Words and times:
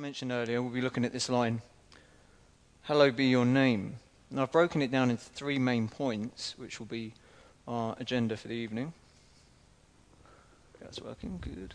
mentioned 0.00 0.32
earlier, 0.32 0.62
we'll 0.62 0.72
be 0.72 0.80
looking 0.80 1.04
at 1.04 1.12
this 1.12 1.28
line 1.28 1.60
Hallowed 2.84 3.14
be 3.14 3.26
your 3.26 3.44
name. 3.44 3.96
Now, 4.30 4.42
I've 4.42 4.52
broken 4.52 4.80
it 4.80 4.90
down 4.90 5.10
into 5.10 5.22
three 5.22 5.58
main 5.58 5.86
points, 5.88 6.54
which 6.56 6.80
will 6.80 6.86
be 6.86 7.12
our 7.68 7.94
agenda 8.00 8.36
for 8.36 8.48
the 8.48 8.54
evening. 8.54 8.94
That's 10.80 11.00
working 11.00 11.38
good. 11.40 11.74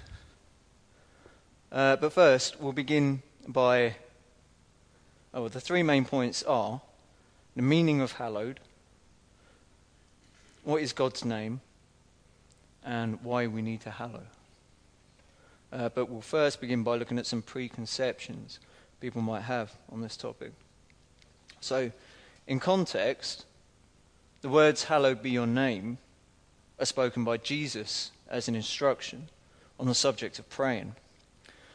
Uh, 1.71 1.95
but 1.97 2.11
first, 2.11 2.59
we'll 2.59 2.73
begin 2.73 3.21
by. 3.47 3.95
Oh, 5.33 5.41
well, 5.41 5.49
the 5.49 5.61
three 5.61 5.83
main 5.83 6.03
points 6.03 6.41
are 6.43 6.81
the 7.55 7.61
meaning 7.61 8.01
of 8.01 8.13
hallowed, 8.13 8.59
what 10.63 10.81
is 10.81 10.91
God's 10.91 11.23
name, 11.23 11.61
and 12.83 13.21
why 13.23 13.47
we 13.47 13.61
need 13.61 13.81
to 13.81 13.91
hallow. 13.91 14.23
Uh, 15.71 15.89
but 15.89 16.09
we'll 16.09 16.21
first 16.21 16.61
begin 16.61 16.83
by 16.83 16.95
looking 16.95 17.19
at 17.19 17.25
some 17.25 17.41
preconceptions 17.41 18.59
people 19.05 19.21
might 19.21 19.41
have 19.41 19.71
on 19.91 20.01
this 20.01 20.17
topic. 20.17 20.51
So, 21.59 21.91
in 22.47 22.59
context, 22.59 23.45
the 24.41 24.49
words, 24.49 24.85
Hallowed 24.85 25.21
be 25.21 25.29
your 25.29 25.47
name, 25.47 25.99
are 26.79 26.85
spoken 26.85 27.23
by 27.23 27.37
Jesus 27.37 28.11
as 28.27 28.47
an 28.47 28.55
instruction 28.55 29.29
on 29.79 29.85
the 29.85 29.93
subject 29.93 30.39
of 30.39 30.49
praying. 30.49 30.95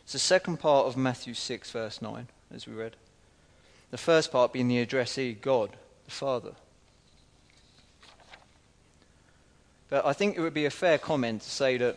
It's 0.03 0.12
the 0.12 0.19
second 0.19 0.59
part 0.59 0.87
of 0.87 0.97
Matthew 0.97 1.34
6, 1.34 1.70
verse 1.70 2.03
9, 2.03 2.27
as 2.53 2.67
we 2.67 2.75
read. 2.75 2.97
The 3.93 3.98
first 3.98 4.33
part 4.33 4.53
being 4.53 4.67
the 4.67 4.81
addressee, 4.81 5.34
God, 5.34 5.70
the 6.05 6.11
Father. 6.11 6.55
But 9.89 10.05
I 10.05 10.12
think 10.12 10.37
it 10.37 10.41
would 10.41 10.55
be 10.55 10.67
a 10.67 10.70
fair 10.70 10.98
comment 10.98 11.43
to 11.43 11.51
say 11.51 11.77
that 11.77 11.97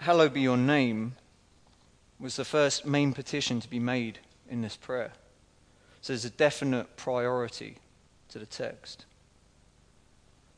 Hallowed 0.00 0.32
be 0.32 0.40
your 0.40 0.56
name 0.56 1.16
was 2.18 2.36
the 2.36 2.44
first 2.44 2.86
main 2.86 3.12
petition 3.12 3.60
to 3.60 3.68
be 3.68 3.78
made 3.78 4.18
in 4.48 4.62
this 4.62 4.74
prayer. 4.74 5.12
So 6.00 6.14
there's 6.14 6.24
a 6.24 6.30
definite 6.30 6.96
priority 6.96 7.76
to 8.30 8.38
the 8.38 8.46
text. 8.46 9.04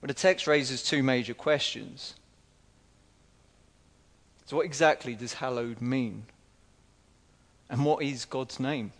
But 0.01 0.09
the 0.09 0.15
text 0.15 0.47
raises 0.47 0.85
two 0.85 1.03
major 1.03 1.35
questions. 1.35 2.15
So, 4.47 4.57
what 4.57 4.67
exactly 4.67 5.15
does 5.15 5.35
hallowed 5.35 5.81
mean? 5.81 6.25
And 7.69 7.85
what 7.85 8.03
is 8.05 8.25
God's 8.25 8.61
name? 8.61 8.93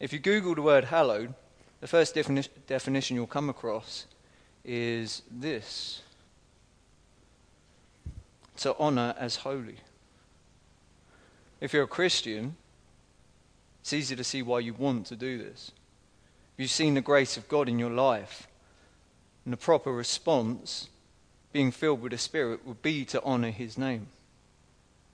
If 0.00 0.14
you 0.14 0.18
Google 0.18 0.54
the 0.54 0.62
word 0.62 0.84
hallowed, 0.84 1.34
the 1.80 1.86
first 1.86 2.14
defini- 2.14 2.48
definition 2.66 3.16
you'll 3.16 3.26
come 3.26 3.50
across 3.50 4.06
is 4.64 5.22
this 5.30 6.02
to 8.58 8.76
honor 8.78 9.14
as 9.18 9.36
holy. 9.36 9.76
If 11.60 11.72
you're 11.72 11.84
a 11.84 11.88
Christian, 11.88 12.56
it's 13.80 13.92
easy 13.92 14.16
to 14.16 14.24
see 14.24 14.42
why 14.42 14.60
you 14.60 14.74
want 14.74 15.06
to 15.06 15.16
do 15.16 15.38
this. 15.38 15.72
You've 16.56 16.70
seen 16.70 16.94
the 16.94 17.00
grace 17.00 17.36
of 17.36 17.48
God 17.48 17.68
in 17.68 17.78
your 17.78 17.90
life, 17.90 18.48
and 19.44 19.52
the 19.52 19.58
proper 19.58 19.92
response, 19.92 20.88
being 21.52 21.70
filled 21.70 22.02
with 22.02 22.12
the 22.12 22.18
Spirit, 22.18 22.66
would 22.66 22.82
be 22.82 23.04
to 23.06 23.22
honor 23.22 23.50
His 23.50 23.78
name, 23.78 24.08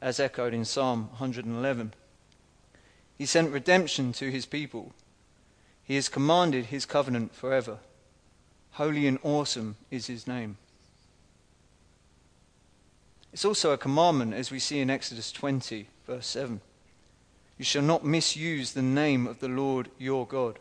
as 0.01 0.19
echoed 0.19 0.55
in 0.55 0.65
Psalm 0.65 1.09
111. 1.19 1.95
He 3.19 3.27
sent 3.27 3.53
redemption 3.53 4.12
to 4.15 4.31
His 4.31 4.47
people. 4.47 4.93
He 5.84 5.97
has 5.97 6.09
commanded 6.09 6.67
His 6.67 6.87
covenant 6.87 7.34
forever. 7.34 7.79
Holy 8.73 9.06
and 9.06 9.19
awesome 9.23 9.77
is 9.91 10.06
His 10.06 10.27
name. 10.27 10.56
It's 13.33 13.44
also 13.44 13.72
a 13.72 13.78
commandment, 13.78 14.34
as 14.34 14.50
we 14.50 14.58
see 14.58 14.80
in 14.80 14.91
Exodus 14.91 15.33
20, 15.33 15.88
verse 16.06 16.27
7. 16.27 16.61
You 17.58 17.64
shall 17.64 17.83
not 17.83 18.05
misuse 18.05 18.72
the 18.72 18.83
name 18.83 19.27
of 19.27 19.41
the 19.41 19.48
Lord 19.48 19.88
your 19.98 20.27
God. 20.27 20.58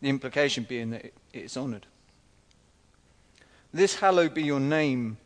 The 0.00 0.08
implication 0.08 0.64
being 0.68 0.90
that 0.90 1.04
it 1.04 1.14
is 1.32 1.56
honored. 1.56 1.86
This 3.72 3.96
hallowed 3.96 4.34
be 4.34 4.42
your 4.42 4.60
name 4.60 5.18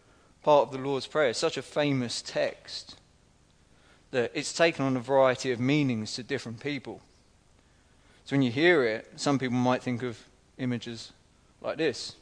part 0.42 0.66
of 0.66 0.72
the 0.72 0.78
Lord's 0.78 1.06
Prayer 1.06 1.30
is 1.30 1.38
such 1.38 1.56
a 1.56 1.62
famous 1.62 2.22
text 2.22 2.96
that 4.10 4.30
it's 4.34 4.52
taken 4.52 4.84
on 4.84 4.96
a 4.96 5.00
variety 5.00 5.50
of 5.50 5.58
meanings 5.58 6.14
to 6.14 6.22
different 6.22 6.60
people. 6.60 7.00
So 8.24 8.34
when 8.36 8.42
you 8.42 8.50
hear 8.50 8.84
it, 8.84 9.10
some 9.16 9.38
people 9.38 9.56
might 9.56 9.82
think 9.82 10.02
of 10.02 10.18
images 10.58 11.12
like 11.60 11.78
this. 11.78 12.14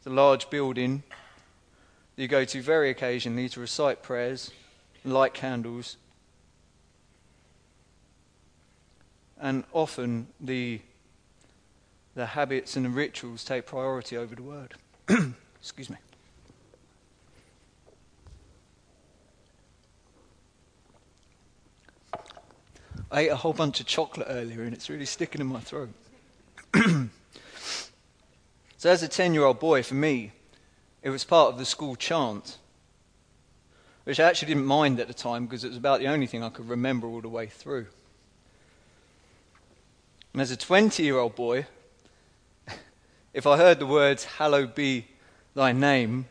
It's 0.00 0.06
a 0.06 0.10
large 0.10 0.48
building 0.48 1.02
that 2.16 2.22
you 2.22 2.26
go 2.26 2.46
to 2.46 2.62
very 2.62 2.88
occasionally 2.88 3.50
to 3.50 3.60
recite 3.60 4.02
prayers, 4.02 4.50
light 5.04 5.34
candles, 5.34 5.98
and 9.38 9.64
often 9.74 10.28
the 10.40 10.80
the 12.14 12.24
habits 12.24 12.76
and 12.76 12.86
the 12.86 12.90
rituals 12.90 13.44
take 13.44 13.66
priority 13.66 14.16
over 14.16 14.34
the 14.34 14.42
word. 14.42 14.74
Excuse 15.60 15.90
me. 15.90 15.96
I 23.10 23.20
ate 23.20 23.28
a 23.28 23.36
whole 23.36 23.52
bunch 23.52 23.80
of 23.80 23.86
chocolate 23.86 24.28
earlier 24.30 24.62
and 24.62 24.72
it's 24.72 24.88
really 24.88 25.04
sticking 25.04 25.42
in 25.42 25.46
my 25.46 25.60
throat. 25.60 25.90
so, 28.80 28.88
as 28.88 29.02
a 29.02 29.08
10 29.08 29.34
year 29.34 29.44
old 29.44 29.60
boy, 29.60 29.82
for 29.82 29.92
me, 29.92 30.32
it 31.02 31.10
was 31.10 31.22
part 31.22 31.52
of 31.52 31.58
the 31.58 31.66
school 31.66 31.96
chant, 31.96 32.56
which 34.04 34.18
I 34.18 34.26
actually 34.26 34.54
didn't 34.54 34.64
mind 34.64 34.98
at 35.00 35.06
the 35.06 35.12
time 35.12 35.44
because 35.44 35.64
it 35.64 35.68
was 35.68 35.76
about 35.76 36.00
the 36.00 36.06
only 36.06 36.26
thing 36.26 36.42
I 36.42 36.48
could 36.48 36.66
remember 36.66 37.06
all 37.06 37.20
the 37.20 37.28
way 37.28 37.46
through. 37.46 37.88
And 40.32 40.40
as 40.40 40.50
a 40.50 40.56
20 40.56 41.02
year 41.02 41.18
old 41.18 41.34
boy, 41.34 41.66
if 43.34 43.46
I 43.46 43.58
heard 43.58 43.80
the 43.80 43.86
words, 43.86 44.24
Hallowed 44.24 44.74
be 44.74 45.08
thy 45.54 45.72
name, 45.72 46.24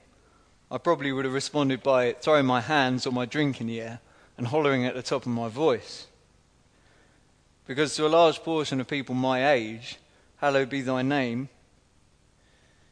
I 0.71 0.79
probably 0.79 1.11
would 1.11 1.25
have 1.25 1.33
responded 1.35 1.83
by 1.83 2.13
throwing 2.13 2.47
my 2.47 2.61
hands 2.61 3.05
or 3.05 3.11
my 3.11 3.27
drink 3.27 3.61
in 3.61 3.67
the 3.67 3.79
air 3.79 3.99
and 4.39 4.47
hollering 4.47 4.87
at 4.87 4.95
the 4.95 5.03
top 5.03 5.27
of 5.27 5.31
my 5.31 5.49
voice. 5.49 6.07
Because 7.67 7.95
to 7.97 8.07
a 8.07 8.09
large 8.09 8.39
portion 8.41 8.81
of 8.81 8.87
people 8.87 9.13
my 9.13 9.51
age, 9.51 9.99
Hallowed 10.37 10.69
be 10.69 10.81
thy 10.81 11.03
name 11.03 11.49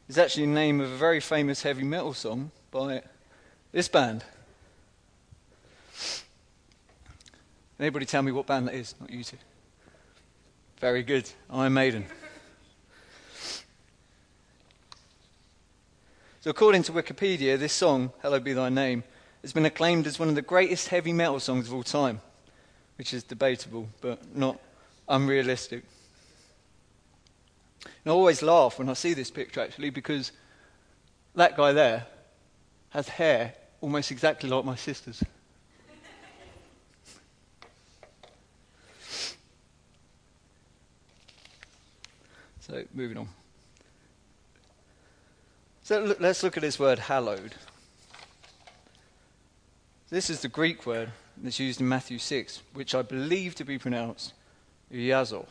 is 0.08 0.18
actually 0.18 0.46
the 0.46 0.52
name 0.52 0.80
of 0.80 0.90
a 0.90 0.96
very 0.96 1.20
famous 1.20 1.62
heavy 1.62 1.84
metal 1.84 2.14
song 2.14 2.50
by 2.70 3.02
this 3.72 3.88
band. 3.88 4.24
Anybody 7.78 8.06
tell 8.06 8.22
me 8.22 8.32
what 8.32 8.46
band 8.46 8.68
that 8.68 8.74
is? 8.74 8.94
Not 9.00 9.10
you 9.10 9.22
two. 9.22 9.36
Very 10.80 11.02
good. 11.02 11.30
Iron 11.50 11.74
Maiden. 11.74 12.06
So, 16.40 16.50
according 16.50 16.84
to 16.84 16.92
Wikipedia, 16.92 17.58
this 17.58 17.72
song, 17.72 18.12
Hallowed 18.22 18.44
Be 18.44 18.52
Thy 18.52 18.68
Name, 18.68 19.04
has 19.42 19.52
been 19.52 19.66
acclaimed 19.66 20.06
as 20.06 20.18
one 20.18 20.28
of 20.28 20.34
the 20.34 20.42
greatest 20.42 20.88
heavy 20.88 21.12
metal 21.12 21.40
songs 21.40 21.68
of 21.68 21.74
all 21.74 21.82
time, 21.82 22.20
which 22.96 23.12
is 23.12 23.22
debatable, 23.22 23.88
but 24.00 24.34
not 24.34 24.58
unrealistic. 25.08 25.84
And 27.84 27.92
I 28.06 28.10
always 28.10 28.42
laugh 28.42 28.78
when 28.78 28.88
I 28.88 28.94
see 28.94 29.14
this 29.14 29.30
picture, 29.30 29.60
actually, 29.60 29.90
because 29.90 30.32
that 31.34 31.56
guy 31.56 31.72
there 31.72 32.06
has 32.90 33.08
hair 33.08 33.54
almost 33.80 34.10
exactly 34.10 34.48
like 34.48 34.64
my 34.64 34.74
sister's. 34.74 35.22
so, 42.60 42.82
moving 42.92 43.18
on. 43.18 43.28
So 45.82 46.00
look, 46.00 46.20
let's 46.20 46.42
look 46.42 46.56
at 46.56 46.62
this 46.62 46.78
word 46.78 46.98
hallowed. 46.98 47.54
This 50.10 50.28
is 50.30 50.40
the 50.40 50.48
Greek 50.48 50.86
word 50.86 51.12
that's 51.36 51.58
used 51.58 51.80
in 51.80 51.88
Matthew 51.88 52.18
6, 52.18 52.62
which 52.72 52.94
I 52.94 53.02
believe 53.02 53.54
to 53.56 53.64
be 53.64 53.78
pronounced 53.78 54.32
Yazo. 54.92 55.46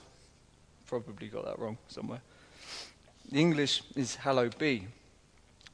Probably 0.88 1.28
got 1.28 1.44
that 1.44 1.60
wrong 1.60 1.78
somewhere. 1.90 2.22
The 3.30 3.40
English 3.40 3.84
is 3.96 4.16
hallowed 4.16 4.58
be. 4.58 4.88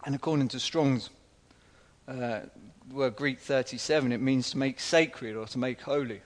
And 0.06 0.15
according 0.15 0.48
to 0.50 0.60
Strong's 0.60 1.12
uh, 2.07 2.39
word 2.92 3.15
Greek 3.15 3.39
37, 3.39 4.12
it 4.12 4.19
means 4.19 4.50
to 4.51 4.57
make 4.57 4.80
sacred 4.80 5.36
or 5.36 5.45
to 5.45 5.60
make 5.60 5.81
holy, 5.81 6.21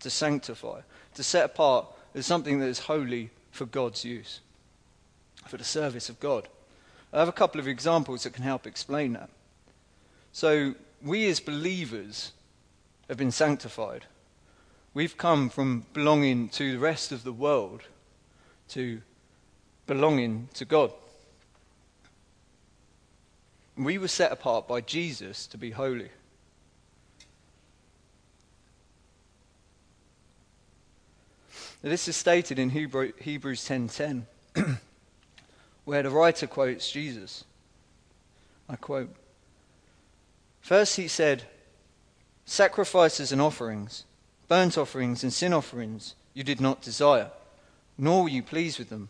to 0.00 0.10
sanctify, 0.10 0.82
to 1.14 1.22
set 1.22 1.46
apart 1.46 1.86
as 2.14 2.26
something 2.26 2.60
that 2.60 2.66
is 2.66 2.80
holy 2.80 3.30
for 3.50 3.64
God's 3.64 4.04
use, 4.04 4.40
for 5.46 5.56
the 5.56 5.64
service 5.64 6.10
of 6.10 6.20
God. 6.20 6.46
I 7.10 7.20
have 7.20 7.28
a 7.28 7.32
couple 7.32 7.58
of 7.58 7.66
examples 7.66 8.24
that 8.24 8.34
can 8.34 8.44
help 8.44 8.66
explain 8.66 9.14
that. 9.14 9.30
So, 10.32 10.74
we 11.02 11.26
as 11.28 11.40
believers 11.40 12.32
have 13.08 13.16
been 13.16 13.30
sanctified. 13.30 14.04
We've 14.92 15.16
come 15.16 15.48
from 15.48 15.86
belonging 15.94 16.50
to 16.50 16.72
the 16.72 16.78
rest 16.78 17.12
of 17.12 17.24
the 17.24 17.32
world 17.32 17.82
to 18.68 19.00
belonging 19.86 20.48
to 20.54 20.64
God. 20.64 20.92
We 23.76 23.98
were 23.98 24.08
set 24.08 24.32
apart 24.32 24.68
by 24.68 24.80
Jesus 24.80 25.46
to 25.48 25.58
be 25.58 25.72
holy. 25.72 26.10
This 31.82 32.08
is 32.08 32.16
stated 32.16 32.58
in 32.58 32.70
Hebrew, 32.70 33.12
Hebrews 33.20 33.68
10:10, 33.68 34.22
where 35.84 36.02
the 36.02 36.10
writer 36.10 36.46
quotes 36.46 36.90
Jesus. 36.90 37.44
I 38.70 38.76
quote: 38.76 39.14
First 40.62 40.96
he 40.96 41.08
said, 41.08 41.44
"Sacrifices 42.46 43.32
and 43.32 43.42
offerings, 43.42 44.04
burnt 44.48 44.78
offerings 44.78 45.22
and 45.22 45.30
sin 45.30 45.52
offerings, 45.52 46.14
you 46.32 46.42
did 46.42 46.58
not 46.58 46.80
desire, 46.80 47.30
nor 47.96 48.24
were 48.24 48.28
you 48.28 48.42
pleased 48.42 48.78
with 48.78 48.88
them, 48.88 49.08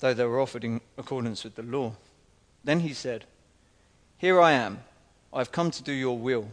though 0.00 0.14
they 0.14 0.24
were 0.24 0.40
offered 0.40 0.64
in 0.64 0.80
accordance 0.96 1.44
with 1.44 1.54
the 1.54 1.62
law." 1.62 1.94
Then 2.62 2.80
he 2.80 2.94
said, 2.94 3.26
"Here 4.18 4.40
I 4.40 4.52
am. 4.52 4.84
I 5.32 5.38
have 5.38 5.52
come 5.52 5.70
to 5.70 5.82
do 5.82 5.92
your 5.92 6.18
will." 6.18 6.50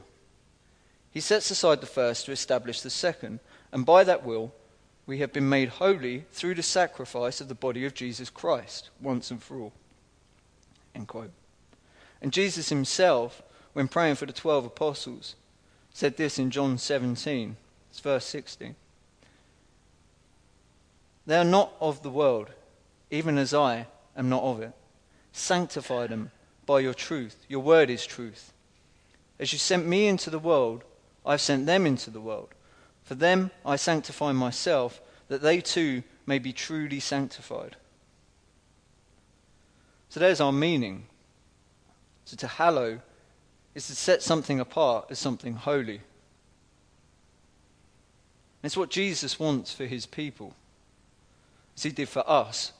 He 1.11 1.19
sets 1.19 1.51
aside 1.51 1.81
the 1.81 1.87
first 1.87 2.25
to 2.25 2.31
establish 2.31 2.81
the 2.81 2.89
second, 2.89 3.39
and 3.71 3.85
by 3.85 4.03
that 4.03 4.23
will 4.23 4.53
we 5.05 5.19
have 5.19 5.33
been 5.33 5.49
made 5.49 5.69
holy 5.69 6.25
through 6.31 6.55
the 6.55 6.63
sacrifice 6.63 7.41
of 7.41 7.47
the 7.47 7.55
body 7.55 7.85
of 7.85 7.93
Jesus 7.93 8.29
Christ, 8.29 8.89
once 8.99 9.31
and 9.31 9.41
for 9.41 9.59
all. 9.59 9.73
And 10.93 12.31
Jesus 12.31 12.69
himself, 12.69 13.41
when 13.73 13.87
praying 13.87 14.15
for 14.15 14.25
the 14.25 14.33
twelve 14.33 14.65
apostles, 14.65 15.35
said 15.93 16.17
this 16.17 16.37
in 16.37 16.51
John 16.51 16.77
17, 16.77 17.57
it's 17.89 17.99
verse 17.99 18.25
16. 18.25 18.75
They 21.25 21.37
are 21.37 21.43
not 21.43 21.73
of 21.79 22.03
the 22.03 22.09
world, 22.09 22.49
even 23.09 23.37
as 23.37 23.53
I 23.53 23.87
am 24.17 24.29
not 24.29 24.43
of 24.43 24.61
it. 24.61 24.73
Sanctify 25.31 26.07
them 26.07 26.31
by 26.65 26.79
your 26.79 26.93
truth. 26.93 27.45
Your 27.47 27.61
word 27.61 27.89
is 27.89 28.05
truth. 28.05 28.53
As 29.39 29.53
you 29.53 29.59
sent 29.59 29.87
me 29.87 30.07
into 30.07 30.29
the 30.29 30.39
world, 30.39 30.83
I've 31.25 31.41
sent 31.41 31.65
them 31.65 31.85
into 31.85 32.09
the 32.09 32.21
world. 32.21 32.49
For 33.03 33.15
them 33.15 33.51
I 33.65 33.75
sanctify 33.75 34.31
myself, 34.31 35.01
that 35.27 35.41
they 35.41 35.61
too 35.61 36.03
may 36.25 36.39
be 36.39 36.53
truly 36.53 36.99
sanctified. 36.99 37.75
So 40.09 40.19
there's 40.19 40.41
our 40.41 40.51
meaning. 40.51 41.05
So 42.25 42.35
to 42.37 42.47
hallow 42.47 42.99
is 43.73 43.87
to 43.87 43.95
set 43.95 44.21
something 44.21 44.59
apart 44.59 45.07
as 45.09 45.19
something 45.19 45.53
holy. 45.53 46.01
It's 48.63 48.77
what 48.77 48.89
Jesus 48.89 49.39
wants 49.39 49.73
for 49.73 49.85
his 49.85 50.05
people, 50.05 50.53
as 51.75 51.83
he 51.83 51.91
did 51.91 52.09
for 52.09 52.29
us 52.29 52.71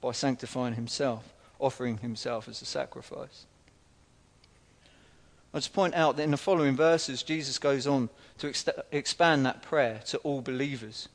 by 0.00 0.12
sanctifying 0.12 0.74
himself, 0.74 1.32
offering 1.58 1.98
himself 1.98 2.48
as 2.48 2.60
a 2.62 2.66
sacrifice. 2.66 3.46
I'll 5.54 5.60
just 5.60 5.74
point 5.74 5.94
out 5.94 6.16
that 6.16 6.22
in 6.22 6.30
the 6.30 6.36
following 6.36 6.76
verses, 6.76 7.22
Jesus 7.22 7.58
goes 7.58 7.86
on 7.86 8.08
to 8.38 8.48
ex- 8.48 8.68
expand 8.90 9.44
that 9.44 9.62
prayer 9.62 10.00
to 10.06 10.18
all 10.18 10.40
believers, 10.40 11.08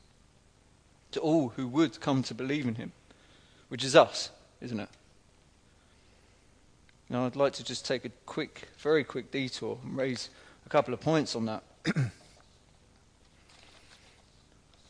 to 1.12 1.20
all 1.20 1.50
who 1.50 1.68
would 1.68 2.00
come 2.00 2.22
to 2.24 2.34
believe 2.34 2.68
in 2.68 2.76
him, 2.76 2.92
which 3.70 3.84
is 3.84 3.96
us, 3.96 4.30
isn't 4.62 4.80
it? 4.80 4.90
Now, 7.10 7.26
I'd 7.26 7.36
like 7.36 7.54
to 7.54 7.64
just 7.64 7.86
take 7.86 8.06
a 8.06 8.12
quick, 8.26 8.68
very 8.80 9.04
quick 9.04 9.32
detour 9.32 9.80
and 9.84 9.98
raise 9.98 10.30
a 10.66 10.70
couple 10.70 10.94
of 10.94 11.00
points 11.00 11.36
on 11.36 11.46
that. 11.46 11.64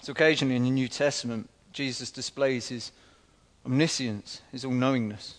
so, 0.01 0.11
occasionally 0.11 0.55
in 0.55 0.63
the 0.63 0.71
New 0.71 0.87
Testament, 0.87 1.47
Jesus 1.77 2.09
displays 2.09 2.69
his 2.69 2.91
omniscience, 3.63 4.41
his 4.51 4.65
all 4.65 4.71
knowingness, 4.71 5.35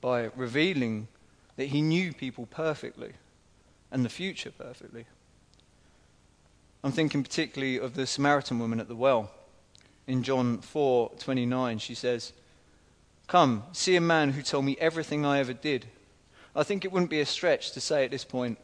by 0.00 0.22
revealing 0.34 1.06
that 1.54 1.66
he 1.66 1.80
knew 1.80 2.12
people 2.12 2.46
perfectly 2.46 3.12
and 3.92 4.04
the 4.04 4.08
future 4.08 4.50
perfectly. 4.50 5.06
I'm 6.82 6.90
thinking 6.90 7.22
particularly 7.22 7.78
of 7.78 7.94
the 7.94 8.08
Samaritan 8.08 8.58
woman 8.58 8.80
at 8.80 8.88
the 8.88 8.96
well. 8.96 9.30
In 10.08 10.24
John 10.24 10.58
4:29 10.58 11.78
she 11.78 11.94
says, 11.94 12.32
"Come, 13.28 13.62
see 13.70 13.94
a 13.94 14.00
man 14.00 14.32
who 14.32 14.42
told 14.42 14.64
me 14.64 14.76
everything 14.80 15.24
I 15.24 15.38
ever 15.38 15.52
did." 15.52 15.86
I 16.56 16.64
think 16.64 16.84
it 16.84 16.90
wouldn't 16.90 17.08
be 17.08 17.20
a 17.20 17.24
stretch 17.24 17.70
to 17.70 17.80
say 17.80 18.04
at 18.04 18.10
this 18.10 18.24
point 18.24 18.58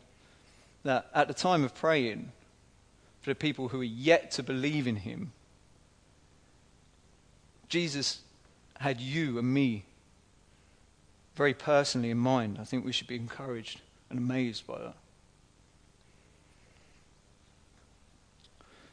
that 0.82 1.08
at 1.14 1.28
the 1.28 1.34
time 1.34 1.62
of 1.62 1.76
praying 1.76 2.32
for 3.20 3.30
the 3.30 3.36
people 3.36 3.68
who 3.68 3.82
are 3.82 3.84
yet 3.84 4.32
to 4.32 4.42
believe 4.42 4.88
in 4.88 4.96
him, 4.96 5.32
Jesus 7.68 8.20
had 8.80 9.00
you 9.00 9.38
and 9.38 9.52
me 9.52 9.84
very 11.34 11.54
personally 11.54 12.10
in 12.10 12.18
mind. 12.18 12.58
I 12.60 12.64
think 12.64 12.84
we 12.84 12.92
should 12.92 13.06
be 13.06 13.16
encouraged 13.16 13.80
and 14.10 14.18
amazed 14.18 14.66
by 14.66 14.78
that. 14.78 14.96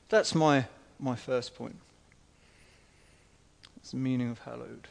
That's 0.09 0.35
my, 0.35 0.65
my 0.99 1.15
first 1.15 1.55
point. 1.55 1.77
It's 3.77 3.91
the 3.91 3.97
meaning 3.97 4.29
of 4.29 4.39
hallowed. 4.39 4.87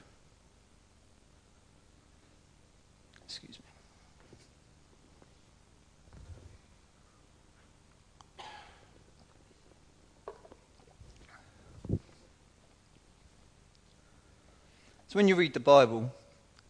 Excuse 3.25 3.59
me. 3.59 3.64
So 15.15 15.19
when 15.19 15.29
you 15.29 15.37
read 15.37 15.55
the 15.55 15.61
Bible, 15.61 16.13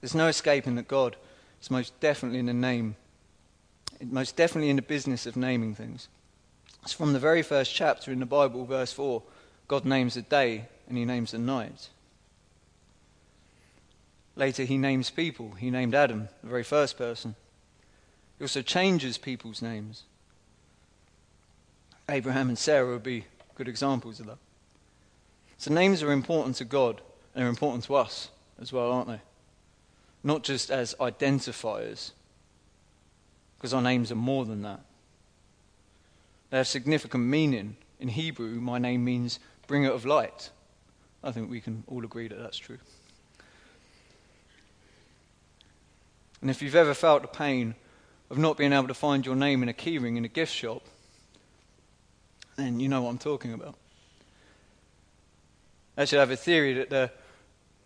there's 0.02 0.14
no 0.14 0.28
escaping 0.28 0.74
that 0.74 0.86
God 0.86 1.16
is 1.62 1.70
most 1.70 1.98
definitely 2.00 2.40
in 2.40 2.44
the 2.44 2.52
name, 2.52 2.94
most 4.02 4.36
definitely 4.36 4.68
in 4.68 4.76
the 4.76 4.82
business 4.82 5.24
of 5.24 5.34
naming 5.34 5.74
things. 5.74 6.08
It's 6.82 6.92
from 6.92 7.14
the 7.14 7.18
very 7.18 7.40
first 7.40 7.74
chapter 7.74 8.12
in 8.12 8.20
the 8.20 8.26
Bible, 8.26 8.66
verse 8.66 8.92
4. 8.92 9.22
God 9.66 9.86
names 9.86 10.18
a 10.18 10.20
day 10.20 10.66
and 10.86 10.98
he 10.98 11.06
names 11.06 11.32
a 11.32 11.38
night. 11.38 11.88
Later, 14.36 14.64
he 14.64 14.76
names 14.76 15.08
people. 15.08 15.52
He 15.52 15.70
named 15.70 15.94
Adam, 15.94 16.28
the 16.42 16.50
very 16.50 16.64
first 16.64 16.98
person. 16.98 17.36
He 18.36 18.44
also 18.44 18.60
changes 18.60 19.16
people's 19.16 19.62
names. 19.62 20.02
Abraham 22.10 22.50
and 22.50 22.58
Sarah 22.58 22.92
would 22.92 23.02
be 23.02 23.24
good 23.54 23.68
examples 23.68 24.20
of 24.20 24.26
that. 24.26 24.38
So, 25.56 25.72
names 25.72 26.02
are 26.02 26.12
important 26.12 26.56
to 26.56 26.66
God 26.66 27.00
they're 27.34 27.48
important 27.48 27.84
to 27.84 27.96
us 27.96 28.28
as 28.60 28.72
well, 28.72 28.92
aren't 28.92 29.08
they? 29.08 29.20
Not 30.22 30.42
just 30.42 30.70
as 30.70 30.94
identifiers, 31.00 32.12
because 33.56 33.74
our 33.74 33.82
names 33.82 34.10
are 34.10 34.16
more 34.16 34.44
than 34.44 34.62
that. 34.62 34.80
They 36.50 36.58
have 36.58 36.68
significant 36.68 37.24
meaning. 37.24 37.76
In 38.00 38.08
Hebrew, 38.08 38.60
my 38.60 38.78
name 38.78 39.04
means 39.04 39.40
bringer 39.66 39.90
of 39.90 40.06
light. 40.06 40.50
I 41.22 41.32
think 41.32 41.50
we 41.50 41.60
can 41.60 41.84
all 41.86 42.04
agree 42.04 42.28
that 42.28 42.38
that's 42.38 42.58
true. 42.58 42.78
And 46.40 46.50
if 46.50 46.60
you've 46.60 46.74
ever 46.74 46.92
felt 46.92 47.22
the 47.22 47.28
pain 47.28 47.74
of 48.30 48.36
not 48.36 48.58
being 48.58 48.72
able 48.72 48.88
to 48.88 48.94
find 48.94 49.24
your 49.24 49.34
name 49.34 49.62
in 49.62 49.68
a 49.68 49.72
keyring 49.72 50.16
in 50.16 50.24
a 50.24 50.28
gift 50.28 50.52
shop, 50.52 50.82
then 52.56 52.80
you 52.80 52.88
know 52.88 53.02
what 53.02 53.10
I'm 53.10 53.18
talking 53.18 53.52
about. 53.52 53.76
Actually, 55.96 56.18
I 56.18 56.20
have 56.20 56.30
a 56.30 56.36
theory 56.36 56.74
that 56.74 56.90
the, 56.90 57.10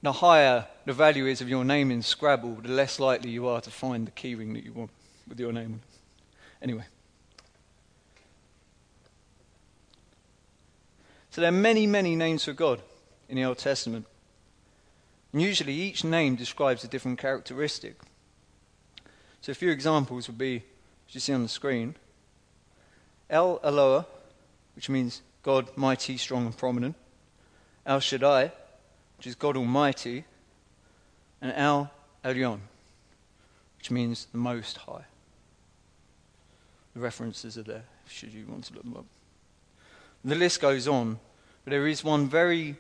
the 0.03 0.13
higher 0.13 0.67
the 0.85 0.93
value 0.93 1.27
is 1.27 1.41
of 1.41 1.49
your 1.49 1.65
name 1.65 1.91
in 1.91 2.03
Scrabble, 2.03 2.57
the 2.63 2.69
less 2.69 2.99
likely 2.99 3.31
you 3.31 3.47
are 3.47 3.61
to 3.61 3.71
find 3.71 4.07
the 4.07 4.11
keyring 4.11 4.55
that 4.55 4.65
you 4.65 4.73
want 4.73 4.91
with 5.29 5.39
your 5.39 5.53
name. 5.53 5.65
on 5.65 5.75
it. 5.75 6.63
Anyway. 6.63 6.85
So 11.31 11.43
there 11.43 11.51
are 11.51 11.53
many, 11.53 11.87
many 11.87 12.17
names 12.17 12.45
for 12.45 12.53
God 12.53 12.81
in 13.29 13.37
the 13.37 13.45
Old 13.45 13.59
Testament. 13.59 14.07
And 15.33 15.43
usually 15.43 15.75
each 15.75 16.05
name 16.05 16.37
describes 16.37 16.83
a 16.85 16.89
different 16.89 17.19
characteristic. 17.19 17.97
So 19.41 19.53
a 19.53 19.55
few 19.55 19.71
examples 19.71 20.27
would 20.27 20.39
be, 20.39 20.65
as 21.09 21.15
you 21.15 21.21
see 21.21 21.33
on 21.33 21.43
the 21.43 21.49
screen, 21.49 21.95
El 23.29 23.61
Eloah, 23.63 24.07
which 24.75 24.89
means 24.89 25.23
God 25.43 25.69
mighty, 25.77 26.17
strong, 26.17 26.47
and 26.47 26.57
prominent. 26.57 26.97
El 27.85 28.01
Shaddai, 28.01 28.53
which 29.19 29.27
is 29.27 29.35
God 29.35 29.57
Almighty. 29.57 30.25
And 31.41 31.53
El 31.53 31.91
Elyon, 32.25 32.61
which 33.77 33.91
means 33.91 34.27
the 34.33 34.39
Most 34.39 34.77
High. 34.79 35.05
The 36.95 37.01
references 37.01 37.57
are 37.57 37.63
there, 37.63 37.85
should 38.09 38.33
you 38.33 38.45
want 38.49 38.65
to 38.65 38.75
look 38.75 38.83
them 38.83 38.97
up. 38.97 39.05
The 40.25 40.35
list 40.35 40.61
goes 40.61 40.89
on, 40.89 41.21
but 41.65 41.71
there 41.71 41.87
is 41.87 42.03
one 42.03 42.29
very 42.29 42.77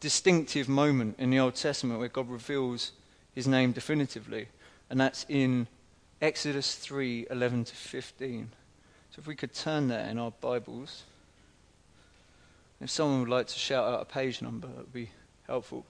distinctive 0.00 0.70
moment 0.70 1.16
in 1.18 1.28
the 1.28 1.38
Old 1.38 1.54
Testament 1.54 2.00
where 2.00 2.08
God 2.08 2.30
reveals 2.30 2.92
his 3.34 3.46
name 3.46 3.72
definitively, 3.72 4.48
and 4.88 4.98
that's 4.98 5.26
in 5.28 5.66
Exodus 6.22 6.76
3 6.76 7.26
11 7.30 7.64
to 7.64 7.74
15. 7.74 8.48
So 9.10 9.20
if 9.20 9.26
we 9.26 9.36
could 9.36 9.52
turn 9.52 9.88
there 9.88 10.06
in 10.08 10.18
our 10.18 10.30
Bibles. 10.30 11.02
If 12.80 12.90
someone 12.90 13.20
would 13.20 13.28
like 13.28 13.46
to 13.46 13.58
shout 13.58 13.86
out 13.86 14.02
a 14.02 14.04
page 14.04 14.42
number, 14.42 14.66
that 14.66 14.76
would 14.76 14.92
be 14.92 15.10
helpful. 15.46 15.84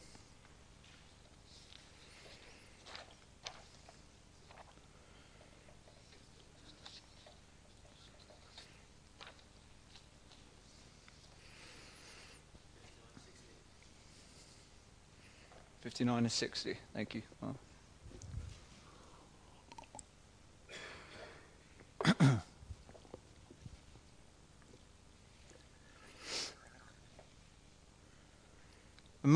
Fifty-nine 15.81 16.25
to 16.25 16.29
sixty. 16.31 16.77
Thank 16.93 17.15
you. 17.15 17.23
Wow. 17.41 17.55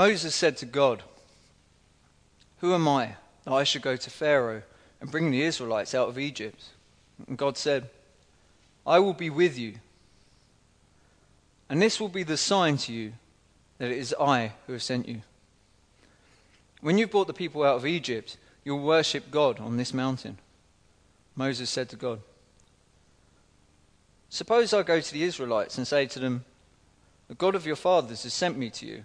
Moses 0.00 0.34
said 0.34 0.56
to 0.56 0.64
God, 0.64 1.02
Who 2.60 2.72
am 2.72 2.88
I 2.88 3.16
that 3.44 3.52
I 3.52 3.64
should 3.64 3.82
go 3.82 3.96
to 3.96 4.08
Pharaoh 4.08 4.62
and 4.98 5.10
bring 5.10 5.30
the 5.30 5.42
Israelites 5.42 5.94
out 5.94 6.08
of 6.08 6.18
Egypt? 6.18 6.70
And 7.28 7.36
God 7.36 7.58
said, 7.58 7.90
I 8.86 8.98
will 8.98 9.12
be 9.12 9.28
with 9.28 9.58
you. 9.58 9.74
And 11.68 11.82
this 11.82 12.00
will 12.00 12.08
be 12.08 12.22
the 12.22 12.38
sign 12.38 12.78
to 12.78 12.94
you 12.94 13.12
that 13.76 13.90
it 13.90 13.98
is 13.98 14.14
I 14.18 14.52
who 14.66 14.72
have 14.72 14.82
sent 14.82 15.06
you. 15.06 15.20
When 16.80 16.96
you've 16.96 17.10
brought 17.10 17.26
the 17.26 17.34
people 17.34 17.62
out 17.62 17.76
of 17.76 17.84
Egypt, 17.84 18.38
you'll 18.64 18.80
worship 18.80 19.30
God 19.30 19.60
on 19.60 19.76
this 19.76 19.92
mountain. 19.92 20.38
Moses 21.36 21.68
said 21.68 21.90
to 21.90 21.96
God, 21.96 22.22
Suppose 24.30 24.72
I 24.72 24.82
go 24.82 24.98
to 24.98 25.12
the 25.12 25.24
Israelites 25.24 25.76
and 25.76 25.86
say 25.86 26.06
to 26.06 26.18
them, 26.18 26.46
The 27.28 27.34
God 27.34 27.54
of 27.54 27.66
your 27.66 27.76
fathers 27.76 28.22
has 28.22 28.32
sent 28.32 28.56
me 28.56 28.70
to 28.70 28.86
you, 28.86 29.04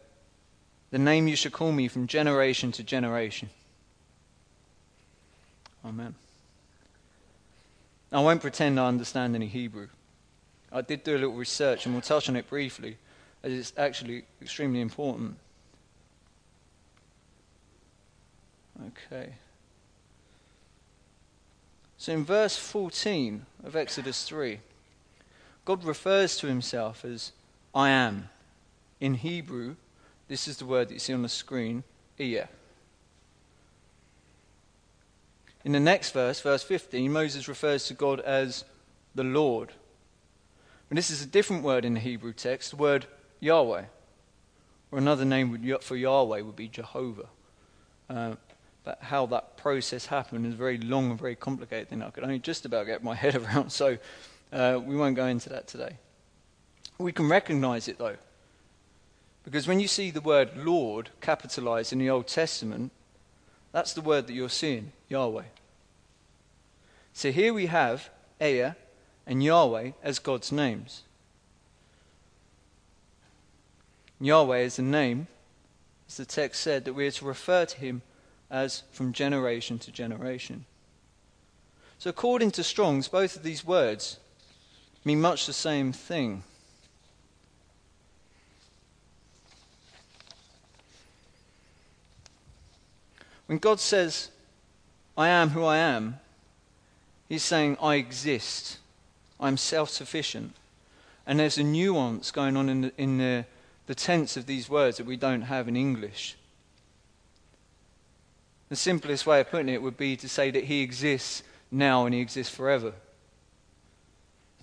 the 0.91 0.99
name 0.99 1.27
you 1.27 1.35
shall 1.35 1.51
call 1.51 1.71
me 1.71 1.87
from 1.87 2.05
generation 2.05 2.71
to 2.73 2.83
generation. 2.83 3.49
Amen. 5.83 6.15
I 8.11 8.19
won't 8.19 8.41
pretend 8.41 8.79
I 8.79 8.87
understand 8.87 9.35
any 9.35 9.47
Hebrew. 9.47 9.87
I 10.71 10.81
did 10.81 11.03
do 11.03 11.15
a 11.15 11.19
little 11.19 11.35
research, 11.35 11.85
and 11.85 11.95
we'll 11.95 12.01
touch 12.01 12.29
on 12.29 12.35
it 12.35 12.49
briefly, 12.49 12.97
as 13.41 13.53
it's 13.53 13.73
actually 13.77 14.25
extremely 14.41 14.81
important. 14.81 15.37
Okay. 18.87 19.33
So 21.97 22.13
in 22.13 22.25
verse 22.25 22.57
14 22.57 23.45
of 23.63 23.75
Exodus 23.75 24.23
3, 24.27 24.59
God 25.65 25.83
refers 25.83 26.37
to 26.37 26.47
himself 26.47 27.05
as 27.05 27.31
I 27.73 27.89
am. 27.89 28.29
In 28.99 29.15
Hebrew, 29.15 29.75
this 30.31 30.47
is 30.47 30.55
the 30.55 30.65
word 30.65 30.87
that 30.87 30.93
you 30.93 30.99
see 30.99 31.13
on 31.13 31.23
the 31.23 31.27
screen, 31.27 31.83
Ehyeh. 32.17 32.47
In 35.65 35.73
the 35.73 35.79
next 35.79 36.11
verse, 36.11 36.39
verse 36.39 36.63
15, 36.63 37.11
Moses 37.11 37.49
refers 37.49 37.85
to 37.87 37.93
God 37.93 38.21
as 38.21 38.63
the 39.13 39.25
Lord. 39.25 39.73
And 40.89 40.97
this 40.97 41.09
is 41.09 41.21
a 41.21 41.25
different 41.25 41.63
word 41.63 41.83
in 41.83 41.95
the 41.95 41.99
Hebrew 41.99 42.31
text, 42.31 42.69
the 42.69 42.77
word 42.77 43.07
Yahweh. 43.41 43.83
Or 44.89 44.97
another 44.97 45.25
name 45.25 45.77
for 45.81 45.97
Yahweh 45.97 46.39
would 46.39 46.55
be 46.55 46.69
Jehovah. 46.69 47.27
Uh, 48.09 48.35
but 48.85 48.99
how 49.01 49.25
that 49.25 49.57
process 49.57 50.05
happened 50.05 50.45
is 50.45 50.53
a 50.53 50.57
very 50.57 50.77
long 50.77 51.09
and 51.09 51.19
very 51.19 51.35
complicated 51.35 51.89
thing 51.89 52.01
I 52.01 52.09
could 52.09 52.23
only 52.23 52.39
just 52.39 52.65
about 52.65 52.85
get 52.85 53.03
my 53.03 53.15
head 53.15 53.35
around, 53.35 53.69
so 53.69 53.97
uh, 54.53 54.79
we 54.81 54.95
won't 54.95 55.17
go 55.17 55.25
into 55.25 55.49
that 55.49 55.67
today. 55.67 55.97
We 56.99 57.11
can 57.11 57.27
recognize 57.27 57.89
it 57.89 57.97
though. 57.97 58.15
Because 59.43 59.67
when 59.67 59.79
you 59.79 59.87
see 59.87 60.11
the 60.11 60.21
word 60.21 60.51
Lord 60.55 61.09
capitalized 61.19 61.91
in 61.91 61.99
the 61.99 62.09
Old 62.09 62.27
Testament, 62.27 62.91
that's 63.71 63.93
the 63.93 64.01
word 64.01 64.27
that 64.27 64.33
you're 64.33 64.49
seeing, 64.49 64.91
Yahweh. 65.09 65.45
So 67.13 67.31
here 67.31 67.53
we 67.53 67.65
have 67.67 68.09
Ehyeh 68.39 68.75
and 69.25 69.43
Yahweh 69.43 69.91
as 70.03 70.19
God's 70.19 70.51
names. 70.51 71.03
Yahweh 74.19 74.59
is 74.59 74.75
the 74.75 74.83
name, 74.83 75.27
as 76.07 76.17
the 76.17 76.25
text 76.25 76.61
said, 76.61 76.85
that 76.85 76.93
we 76.93 77.07
are 77.07 77.11
to 77.11 77.25
refer 77.25 77.65
to 77.65 77.77
him 77.77 78.03
as 78.51 78.83
from 78.91 79.13
generation 79.13 79.79
to 79.79 79.91
generation. 79.91 80.65
So, 81.97 82.09
according 82.09 82.51
to 82.51 82.63
Strong's, 82.63 83.07
both 83.07 83.35
of 83.35 83.43
these 83.43 83.65
words 83.65 84.17
mean 85.05 85.21
much 85.21 85.45
the 85.45 85.53
same 85.53 85.91
thing. 85.91 86.43
When 93.51 93.59
God 93.59 93.81
says, 93.81 94.29
I 95.17 95.27
am 95.27 95.49
who 95.49 95.65
I 95.65 95.75
am, 95.75 96.21
He's 97.27 97.43
saying, 97.43 97.75
I 97.81 97.95
exist. 97.95 98.77
I'm 99.41 99.57
self 99.57 99.89
sufficient. 99.89 100.53
And 101.27 101.37
there's 101.37 101.57
a 101.57 101.63
nuance 101.63 102.31
going 102.31 102.55
on 102.55 102.69
in, 102.69 102.79
the, 102.79 102.93
in 102.97 103.17
the, 103.17 103.43
the 103.87 103.93
tense 103.93 104.37
of 104.37 104.45
these 104.45 104.69
words 104.69 104.95
that 104.95 105.05
we 105.05 105.17
don't 105.17 105.41
have 105.41 105.67
in 105.67 105.75
English. 105.75 106.37
The 108.69 108.77
simplest 108.77 109.27
way 109.27 109.41
of 109.41 109.49
putting 109.49 109.67
it 109.67 109.81
would 109.81 109.97
be 109.97 110.15
to 110.15 110.29
say 110.29 110.49
that 110.49 110.63
he 110.63 110.81
exists 110.81 111.43
now 111.69 112.05
and 112.05 112.15
he 112.15 112.21
exists 112.21 112.55
forever. 112.55 112.93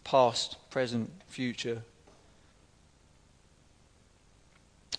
Past, 0.03 0.57
present, 0.71 1.11
future. 1.27 1.83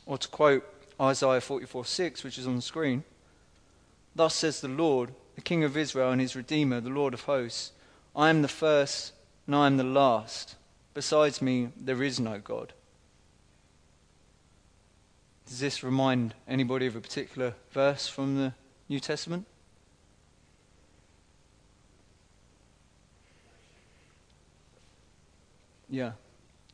Or 0.06 0.20
to 0.20 0.28
quote 0.28 0.64
Isaiah 1.02 1.42
44 1.42 1.86
6, 1.86 2.24
which 2.24 2.38
is 2.38 2.46
on 2.46 2.58
the 2.58 2.62
screen 2.62 3.04
Thus 4.16 4.36
says 4.36 4.62
the 4.62 4.68
Lord, 4.68 5.14
the 5.36 5.42
King 5.42 5.64
of 5.64 5.78
Israel 5.78 6.12
and 6.12 6.20
his 6.20 6.36
Redeemer, 6.36 6.82
the 6.82 6.90
Lord 6.90 7.14
of 7.14 7.24
hosts 7.24 7.72
I 8.16 8.30
am 8.30 8.42
the 8.42 8.48
first 8.48 9.14
and 9.46 9.56
I 9.56 9.68
am 9.68 9.78
the 9.78 9.84
last. 9.84 10.56
Besides 10.94 11.42
me, 11.42 11.70
there 11.80 12.04
is 12.04 12.20
no 12.20 12.40
God. 12.40 12.74
Does 15.48 15.60
this 15.60 15.84
remind 15.84 16.34
anybody 16.48 16.86
of 16.86 16.96
a 16.96 17.02
particular 17.02 17.54
verse 17.72 18.08
from 18.08 18.38
the 18.38 18.54
New 18.88 19.00
Testament? 19.00 19.46
Yeah, 25.90 26.12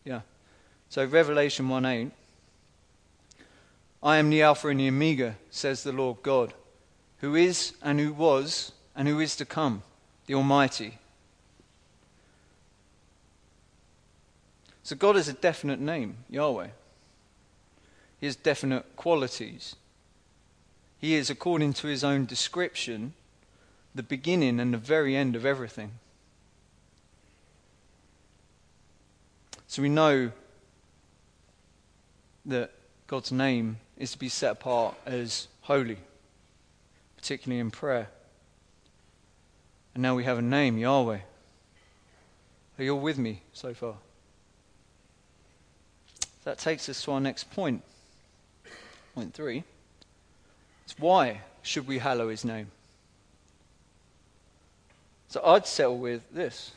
yeah. 0.04 0.22
So 0.90 1.06
Revelation 1.06 1.70
1 1.70 1.86
8. 1.86 2.12
I 4.04 4.18
am 4.18 4.30
the 4.30 4.42
Alpha 4.42 4.68
and 4.68 4.80
the 4.80 4.90
Omega, 4.90 5.38
says 5.50 5.84
the 5.84 5.92
Lord 5.94 6.18
God, 6.22 6.54
who 7.20 7.36
is 7.36 7.74
and 7.82 8.00
who 8.00 8.14
was 8.14 8.72
and 8.96 9.08
who 9.08 9.20
is 9.20 9.36
to 9.38 9.46
come, 9.46 9.84
the 10.28 10.36
Almighty. 10.36 10.98
So 14.84 14.96
God 14.96 15.18
is 15.18 15.28
a 15.28 15.34
definite 15.34 15.80
name, 15.80 16.18
Yahweh. 16.30 16.68
He 18.20 18.26
has 18.28 18.36
definite 18.36 18.96
qualities. 18.96 19.76
He 21.00 21.16
is, 21.16 21.30
according 21.30 21.74
to 21.74 21.88
his 21.88 22.04
own 22.04 22.26
description, 22.26 23.14
the 23.94 24.04
beginning 24.04 24.60
and 24.60 24.74
the 24.74 24.78
very 24.78 25.16
end 25.16 25.36
of 25.36 25.46
everything. 25.46 25.92
So 29.68 29.82
we 29.82 29.90
know 29.90 30.32
that 32.46 32.72
God's 33.08 33.32
name 33.32 33.78
is 33.98 34.12
to 34.12 34.20
be 34.20 34.30
set 34.30 34.52
apart 34.52 34.96
as 35.06 35.48
holy, 35.62 35.98
particularly 37.26 37.60
in 37.60 37.72
prayer. 37.72 38.08
And 39.96 40.04
now 40.04 40.14
we 40.14 40.26
have 40.26 40.38
a 40.38 40.44
name, 40.44 40.78
Yahweh. 40.78 41.18
Are 42.78 42.84
you 42.84 42.94
all 42.94 43.02
with 43.02 43.18
me 43.18 43.42
so 43.52 43.74
far? 43.74 43.96
That 46.44 46.60
takes 46.60 46.88
us 46.88 47.02
to 47.02 47.14
our 47.14 47.20
next 47.20 47.50
point. 47.50 47.82
Point 49.16 49.34
three. 49.34 49.64
It's 50.84 51.00
why 51.00 51.42
should 51.64 51.88
we 51.88 51.98
hallow 51.98 52.30
his 52.30 52.46
name? 52.46 52.68
So 55.30 55.42
I'd 55.44 55.66
settle 55.66 55.98
with 55.98 56.22
this. 56.32 56.74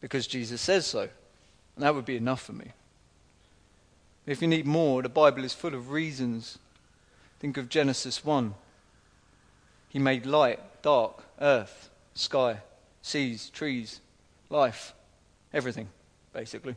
Because 0.00 0.26
Jesus 0.26 0.60
says 0.60 0.86
so. 0.86 1.02
And 1.02 1.84
that 1.84 1.94
would 1.94 2.04
be 2.04 2.16
enough 2.16 2.42
for 2.42 2.52
me. 2.52 2.72
If 4.26 4.42
you 4.42 4.48
need 4.48 4.66
more, 4.66 5.02
the 5.02 5.08
Bible 5.08 5.44
is 5.44 5.54
full 5.54 5.72
of 5.72 5.92
reasons. 5.92 6.58
Think 7.38 7.56
of 7.56 7.68
Genesis 7.68 8.24
1. 8.24 8.54
He 9.92 9.98
made 9.98 10.24
light, 10.24 10.58
dark, 10.80 11.22
earth, 11.38 11.90
sky, 12.14 12.60
seas, 13.02 13.50
trees, 13.50 14.00
life, 14.48 14.94
everything, 15.52 15.90
basically. 16.32 16.76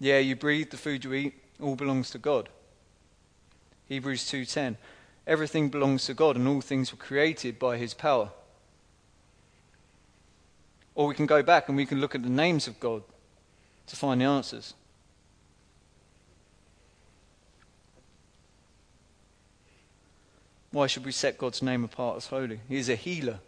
Yeah, 0.00 0.18
you 0.20 0.34
breathe, 0.34 0.70
the 0.70 0.78
food 0.78 1.04
you 1.04 1.12
eat, 1.12 1.34
all 1.60 1.76
belongs 1.76 2.08
to 2.12 2.18
God. 2.18 2.48
Hebrews 3.86 4.24
2:10. 4.30 4.78
Everything 5.26 5.68
belongs 5.68 6.06
to 6.06 6.14
God, 6.14 6.36
and 6.36 6.48
all 6.48 6.62
things 6.62 6.90
were 6.90 6.96
created 6.96 7.58
by 7.58 7.76
his 7.76 7.92
power. 7.92 8.30
Or 10.94 11.06
we 11.06 11.14
can 11.14 11.26
go 11.26 11.42
back 11.42 11.68
and 11.68 11.76
we 11.76 11.84
can 11.84 12.00
look 12.00 12.14
at 12.14 12.22
the 12.22 12.30
names 12.30 12.66
of 12.66 12.80
God 12.80 13.02
to 13.88 13.94
find 13.94 14.22
the 14.22 14.24
answers. 14.24 14.72
Why 20.74 20.88
should 20.88 21.04
we 21.04 21.12
set 21.12 21.38
God's 21.38 21.62
name 21.62 21.84
apart 21.84 22.16
as 22.16 22.26
holy? 22.26 22.58
He 22.68 22.78
is 22.78 22.88
a 22.88 22.96
healer. 22.96 23.38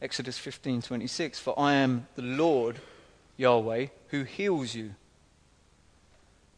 Exodus 0.00 0.38
15:26 0.38 1.40
For 1.40 1.58
I 1.58 1.72
am 1.72 2.06
the 2.14 2.22
Lord 2.22 2.80
Yahweh 3.36 3.88
who 4.10 4.22
heals 4.22 4.72
you. 4.72 4.94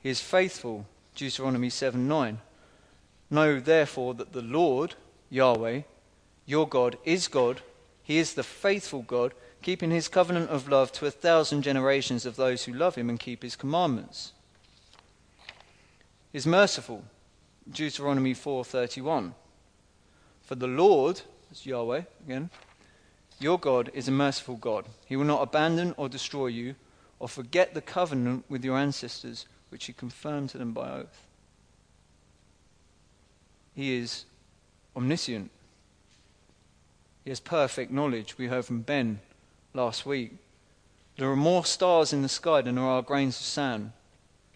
He 0.03 0.11
is 0.11 0.21
faithful. 0.21 0.85
Deuteronomy 1.15 1.71
7:9 1.71 2.41
Know 3.31 3.59
therefore 3.59 4.13
that 4.13 4.35
the 4.35 4.43
Lord 4.43 4.97
Yahweh 5.31 5.85
your 6.45 6.69
God 6.69 6.99
is 7.03 7.27
God. 7.27 7.63
He 8.03 8.19
is 8.19 8.35
the 8.35 8.43
faithful 8.43 9.01
God 9.01 9.33
keeping 9.63 9.91
his 9.91 10.09
covenant 10.09 10.51
of 10.51 10.69
love 10.69 10.93
to 10.93 11.07
a 11.07 11.11
thousand 11.11 11.63
generations 11.63 12.27
of 12.27 12.37
those 12.37 12.65
who 12.65 12.75
love 12.75 12.97
him 12.97 13.09
and 13.09 13.19
keep 13.19 13.43
his 13.43 13.57
commandments. 13.57 14.35
He 16.33 16.37
is 16.37 16.47
merciful. 16.47 17.03
Deuteronomy 17.67 18.35
4:31. 18.35 19.33
For 20.47 20.55
the 20.55 20.69
Lord, 20.69 21.23
that's 21.49 21.67
Yahweh 21.67 22.03
again, 22.25 22.51
your 23.41 23.59
God 23.59 23.91
is 23.93 24.07
a 24.07 24.13
merciful 24.13 24.55
God. 24.55 24.87
He 25.05 25.17
will 25.17 25.25
not 25.25 25.43
abandon 25.43 25.93
or 25.97 26.09
destroy 26.09 26.47
you 26.47 26.77
or 27.19 27.29
forget 27.29 27.75
the 27.75 27.81
covenant 27.81 28.45
with 28.49 28.65
your 28.65 28.79
ancestors 28.79 29.47
which 29.71 29.87
he 29.87 29.93
confirmed 29.93 30.51
to 30.51 30.59
them 30.59 30.73
by 30.73 30.89
oath. 30.89 31.27
He 33.75 33.97
is 33.97 34.25
omniscient. 34.95 35.51
He 37.25 37.31
has 37.31 37.41
perfect 37.41 37.91
knowledge. 37.91 38.39
We 38.39 38.47
heard 38.47 38.67
from 38.67 38.83
Ben 38.83 39.19
last 39.75 40.07
week. 40.07 40.37
There 41.19 41.29
are 41.29 41.37
more 41.37 41.65
stars 41.65 42.13
in 42.13 42.23
the 42.23 42.29
sky 42.29 42.61
than 42.61 42.77
there 42.77 42.85
are 42.85 43.03
grains 43.03 43.37
of 43.41 43.45
sand, 43.45 43.91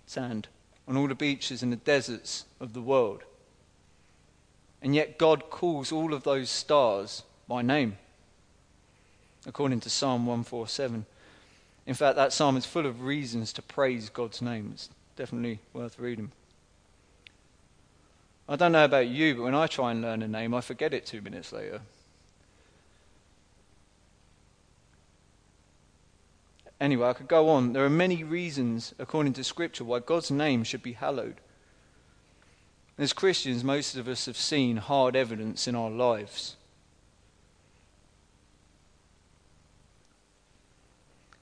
sand 0.07 0.47
on 0.87 0.97
all 0.97 1.09
the 1.09 1.17
beaches 1.17 1.65
and 1.65 1.73
the 1.73 1.77
deserts 1.77 2.45
of 2.61 2.75
the 2.75 2.81
world. 2.81 3.25
And 4.83 4.95
yet 4.95 5.19
God 5.19 5.51
calls 5.51 5.93
all 5.93 6.15
of 6.15 6.23
those 6.23 6.49
stars 6.49 7.23
by 7.47 7.63
name, 7.63 7.99
according 9.47 9.81
to 9.81 9.91
Psalm 9.91 10.27
147. 10.27 11.05
In 11.87 11.95
fact, 11.95 12.17
that 12.17 12.33
psalm 12.33 12.57
is 12.57 12.67
full 12.67 12.87
of 12.87 13.03
reasons 13.03 13.53
to 13.55 13.63
praise 13.63 14.09
God's 14.09 14.41
name. 14.41 14.71
It's 14.73 14.89
definitely 15.17 15.59
worth 15.73 15.99
reading. 15.99 16.33
I 18.49 18.57
don't 18.57 18.73
know 18.73 18.85
about 18.85 19.09
you, 19.09 19.35
but 19.35 19.43
when 19.43 19.55
I 19.55 19.67
try 19.67 19.91
and 19.91 20.03
learn 20.03 20.23
a 20.23 20.29
name, 20.29 20.55
I 20.55 20.61
forget 20.61 20.95
it 20.95 21.07
two 21.07 21.21
minutes 21.21 21.53
later. 21.53 21.83
Anyway, 26.81 27.07
I 27.07 27.13
could 27.13 27.29
go 27.29 27.51
on. 27.51 27.75
There 27.75 27.85
are 27.85 27.91
many 27.91 28.25
reasons, 28.25 28.95
according 28.99 29.35
to 29.35 29.45
Scripture, 29.45 29.85
why 29.85 29.99
God's 29.99 30.31
name 30.31 30.65
should 30.65 30.83
be 30.83 30.95
hallowed. 30.95 31.37
As 33.01 33.15
Christians, 33.15 33.65
most 33.65 33.97
of 33.97 34.07
us 34.09 34.27
have 34.27 34.37
seen 34.37 34.77
hard 34.77 35.17
evidence 35.17 35.67
in 35.67 35.75
our 35.75 35.89
lives. 35.89 36.57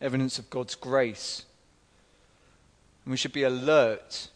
Evidence 0.00 0.38
of 0.38 0.48
God's 0.50 0.76
grace. 0.76 1.46
And 3.04 3.10
we 3.10 3.16
should 3.16 3.32
be 3.32 3.42
alert 3.42 4.28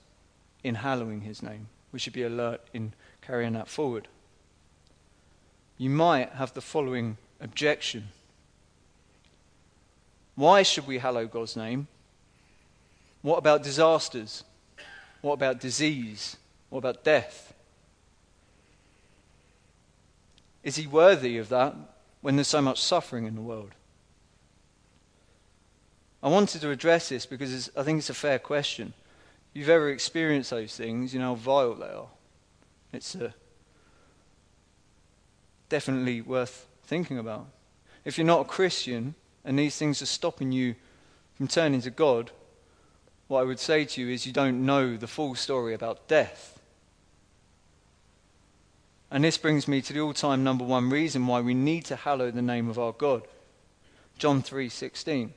in 0.65 0.75
hallowing 0.75 1.21
His 1.21 1.45
name. 1.45 1.69
We 1.93 2.01
should 2.01 2.13
be 2.13 2.25
alert 2.25 2.61
in 2.75 2.93
carrying 3.21 3.53
that 3.53 3.69
forward. 3.69 4.09
You 5.79 5.91
might 5.91 6.31
have 6.31 6.53
the 6.55 6.61
following 6.61 7.19
objection. 7.41 8.09
Why 10.35 10.65
should 10.65 10.89
we 10.89 10.99
hallow 10.99 11.27
God's 11.27 11.57
name? 11.57 11.87
What 13.21 13.39
about 13.39 13.63
disasters? 13.63 14.43
What 15.21 15.35
about 15.35 15.61
disease? 15.61 16.37
What 16.73 16.79
about 16.79 17.05
death? 17.05 17.53
Is 20.63 20.77
he 20.77 20.87
worthy 20.87 21.37
of 21.37 21.51
that 21.51 21.75
when 22.23 22.37
there's 22.37 22.49
so 22.49 22.63
much 22.63 22.81
suffering 22.81 23.27
in 23.27 23.35
the 23.35 23.43
world? 23.43 23.73
I 26.23 26.31
wanted 26.31 26.63
to 26.63 26.71
address 26.71 27.11
this 27.11 27.27
because 27.27 27.71
I 27.77 27.83
think 27.83 27.99
it's 27.99 28.09
a 28.09 28.15
fair 28.15 28.39
question. 28.39 28.95
If 29.51 29.59
you've 29.59 29.69
ever 29.69 29.91
experienced 29.91 30.49
those 30.49 30.75
things, 30.75 31.13
you 31.13 31.21
know 31.21 31.35
how 31.35 31.35
vile 31.35 31.75
they 31.75 31.89
are. 31.89 32.09
It's 32.95 33.17
uh, 33.17 33.33
definitely 35.69 36.23
worth 36.23 36.67
thinking 36.85 37.19
about. 37.19 37.49
If 38.07 38.17
you're 38.17 38.27
not 38.27 38.47
a 38.47 38.49
Christian, 38.49 39.15
and 39.45 39.59
these 39.59 39.77
things 39.77 40.01
are 40.01 40.07
stopping 40.07 40.53
you 40.53 40.77
from 41.35 41.49
turning 41.49 41.83
to 41.83 41.91
God, 41.91 42.31
what 43.29 43.41
I 43.41 43.45
would 43.45 43.61
say 43.61 43.85
to 43.85 44.01
you 44.01 44.09
is 44.09 44.27
you 44.27 44.33
don't 44.33 44.65
know 44.65 44.97
the 44.97 45.07
full 45.07 45.35
story 45.35 45.75
about 45.75 46.09
death. 46.09 46.61
And 49.13 49.23
this 49.23 49.37
brings 49.37 49.69
me 49.69 49.83
to 49.83 49.93
the 49.93 50.01
all-time 50.01 50.43
number 50.43 50.65
one 50.65 50.89
reason 50.89 51.27
why 51.27 51.43
we 51.43 51.53
need 51.53 51.85
to 51.85 51.97
hallow 51.97 52.31
the 52.31 52.41
name 52.41 52.71
of 52.71 52.79
our 52.79 52.93
God. 52.93 53.29
John 54.17 54.43
3:16. 54.43 55.35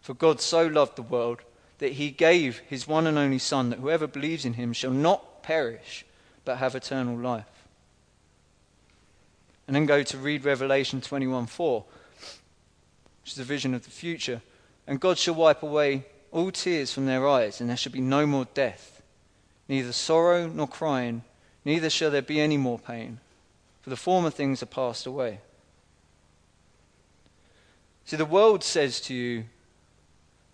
For 0.00 0.14
God 0.14 0.40
so 0.40 0.64
loved 0.64 0.94
the 0.94 1.02
world 1.02 1.42
that 1.78 1.94
he 1.94 2.12
gave 2.12 2.60
his 2.60 2.86
one 2.86 3.08
and 3.08 3.18
only 3.18 3.40
son 3.40 3.70
that 3.70 3.80
whoever 3.80 4.06
believes 4.06 4.44
in 4.44 4.54
him 4.54 4.72
shall 4.72 4.92
not 4.92 5.42
perish 5.42 6.06
but 6.44 6.58
have 6.58 6.76
eternal 6.76 7.18
life. 7.18 7.66
And 9.66 9.74
then 9.74 9.86
go 9.86 10.04
to 10.04 10.16
read 10.16 10.44
Revelation 10.44 11.00
21:4 11.00 11.84
which 13.22 13.32
is 13.32 13.38
a 13.40 13.44
vision 13.44 13.74
of 13.74 13.82
the 13.82 13.90
future. 13.90 14.40
And 14.86 15.00
God 15.00 15.18
shall 15.18 15.34
wipe 15.34 15.64
away 15.64 16.06
all 16.30 16.52
tears 16.52 16.92
from 16.92 17.06
their 17.06 17.26
eyes, 17.26 17.60
and 17.60 17.68
there 17.68 17.76
shall 17.76 17.90
be 17.90 18.00
no 18.00 18.24
more 18.24 18.44
death, 18.54 19.02
neither 19.66 19.92
sorrow 19.92 20.46
nor 20.46 20.68
crying, 20.68 21.24
neither 21.64 21.90
shall 21.90 22.10
there 22.10 22.22
be 22.22 22.40
any 22.40 22.56
more 22.56 22.78
pain, 22.78 23.20
for 23.82 23.90
the 23.90 23.96
former 23.96 24.30
things 24.30 24.62
are 24.62 24.66
passed 24.66 25.06
away. 25.06 25.40
See, 28.04 28.16
the 28.16 28.24
world 28.24 28.62
says 28.62 29.00
to 29.02 29.14
you 29.14 29.44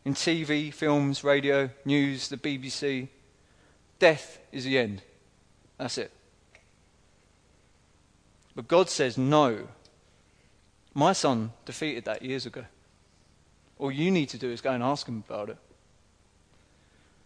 in 0.04 0.14
TV, 0.14 0.72
films, 0.72 1.24
radio, 1.24 1.70
news, 1.84 2.28
the 2.28 2.36
BBC, 2.36 3.08
death 3.98 4.38
is 4.52 4.64
the 4.64 4.78
end. 4.78 5.02
That's 5.78 5.98
it. 5.98 6.12
But 8.54 8.68
God 8.68 8.88
says 8.88 9.18
no. 9.18 9.68
My 10.94 11.12
son 11.12 11.52
defeated 11.64 12.04
that 12.04 12.22
years 12.22 12.46
ago. 12.46 12.64
All 13.78 13.90
you 13.90 14.10
need 14.10 14.28
to 14.30 14.38
do 14.38 14.50
is 14.50 14.60
go 14.60 14.72
and 14.72 14.82
ask 14.82 15.06
him 15.06 15.24
about 15.26 15.50
it. 15.50 15.56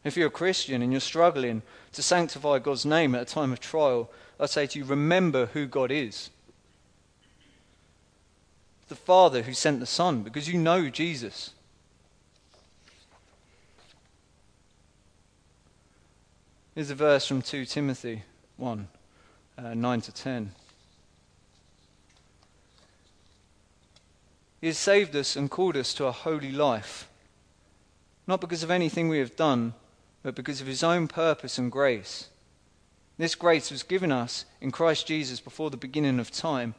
If 0.05 0.19
you're 0.19 0.29
a 0.29 0.31
Christian 0.31 0.83
and 0.83 0.93
you're 0.93 1.01
struggling 1.01 1.62
to 1.93 2.03
sanctify 2.03 2.59
God's 2.59 2.85
name 2.85 3.14
at 3.14 3.23
a 3.23 3.25
time 3.25 3.53
of 3.53 3.61
trial, 3.61 4.11
I 4.38 4.47
say 4.47 4.67
to 4.67 4.79
you, 4.79 4.85
remember 4.85 5.47
who 5.47 5.67
God 5.67 5.90
is. 5.90 6.29
The 8.88 8.95
Father 8.95 9.43
who 9.43 9.55
sent 9.55 9.81
the 9.81 9.87
Son, 9.87 10.23
because 10.23 10.47
you 10.47 10.59
know 10.59 10.90
Jesus. 10.90 11.53
Here's 16.75 16.90
a 16.90 16.95
verse 16.95 17.27
from 17.27 17.40
2 17.40 17.64
Timothy 17.64 18.23
1 18.59 18.88
uh, 19.57 19.75
9 19.75 20.01
to 20.03 20.12
10. 20.12 20.53
He 24.61 24.67
has 24.67 24.79
saved 24.79 25.14
us 25.17 25.37
and 25.37 25.51
called 25.51 25.77
us 25.77 25.95
to 25.95 26.07
a 26.07 26.12
holy 26.12 26.53
life, 26.53 27.09
not 28.27 28.40
because 28.40 28.62
of 28.62 28.71
anything 28.71 29.09
we 29.09 29.19
have 29.19 29.37
done, 29.37 29.75
but 30.25 30.35
because 30.35 30.61
of 30.61 30.67
His 30.67 30.83
own 30.83 31.07
purpose 31.07 31.59
and 31.59 31.71
grace. 31.71 32.27
This 33.17 33.37
grace 33.37 33.71
was 33.71 33.85
given 33.85 34.11
us 34.11 34.45
in 34.61 34.73
Christ 34.73 35.07
Jesus 35.07 35.39
before 35.39 35.71
the 35.71 35.77
beginning 35.77 36.19
of 36.19 36.33
time, 36.33 36.75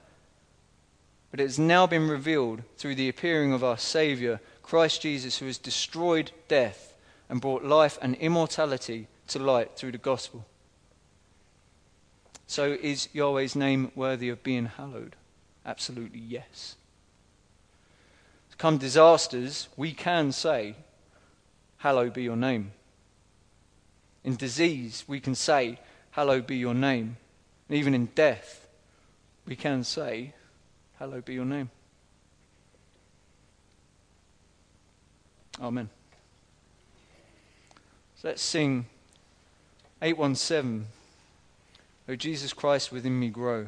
but 1.31 1.39
it 1.39 1.43
has 1.43 1.57
now 1.57 1.87
been 1.87 2.09
revealed 2.09 2.63
through 2.75 2.95
the 2.95 3.07
appearing 3.07 3.53
of 3.53 3.63
our 3.63 3.77
Saviour, 3.77 4.41
Christ 4.61 5.01
Jesus, 5.01 5.37
who 5.37 5.45
has 5.45 5.57
destroyed 5.57 6.31
death 6.49 6.93
and 7.29 7.39
brought 7.39 7.63
life 7.63 7.97
and 8.01 8.15
immortality 8.15 9.07
to 9.27 9.39
light 9.39 9.77
through 9.77 9.93
the 9.93 9.97
gospel. 9.97 10.45
So, 12.47 12.77
is 12.81 13.07
Yahweh's 13.13 13.55
name 13.55 13.93
worthy 13.95 14.27
of 14.27 14.43
being 14.43 14.65
hallowed? 14.65 15.15
Absolutely 15.65 16.19
yes 16.19 16.75
come 18.57 18.77
disasters, 18.77 19.67
we 19.75 19.91
can 19.91 20.31
say, 20.31 20.75
Hallowed 21.77 22.13
be 22.13 22.23
your 22.23 22.35
name. 22.35 22.71
In 24.25 24.35
disease, 24.35 25.05
we 25.07 25.21
can 25.21 25.35
say, 25.35 25.79
Hallowed 26.11 26.47
be 26.47 26.57
your 26.57 26.73
name. 26.73 27.17
And 27.69 27.77
even 27.77 27.93
in 27.93 28.07
death, 28.15 28.67
we 29.45 29.55
can 29.55 29.83
say, 29.83 30.33
Hallowed 30.97 31.25
be 31.25 31.35
your 31.35 31.45
name. 31.45 31.69
Amen. 35.61 35.89
So 38.17 38.29
let's 38.29 38.41
sing 38.41 38.87
817 40.01 40.87
O 42.07 42.15
Jesus 42.15 42.53
Christ, 42.53 42.91
within 42.91 43.19
me 43.19 43.29
grow. 43.29 43.67